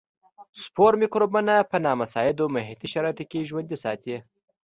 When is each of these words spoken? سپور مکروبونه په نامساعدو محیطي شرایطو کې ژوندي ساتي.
سپور 0.61 0.91
مکروبونه 1.01 1.55
په 1.71 1.77
نامساعدو 1.85 2.45
محیطي 2.55 2.87
شرایطو 2.93 3.23
کې 3.31 3.47
ژوندي 3.49 3.77
ساتي. 3.83 4.15